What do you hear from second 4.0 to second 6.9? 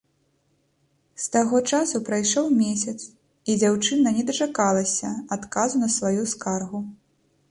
не дачакалася адказу на сваю скаргу.